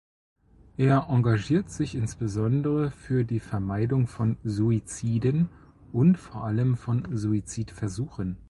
Er 0.77 1.09
engagiert 1.11 1.69
sich 1.69 1.93
insbesondere 1.93 2.89
für 2.89 3.23
die 3.23 3.39
Vermeidung 3.39 4.07
von 4.07 4.37
Suiziden 4.43 5.47
und 5.93 6.17
vor 6.17 6.43
allem 6.43 6.75
von 6.75 7.15
Suizidversuchen. 7.15 8.37